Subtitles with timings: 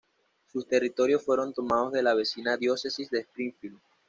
[0.51, 3.77] Sus territorios fueron tomados de la vecina Diócesis de Springfield.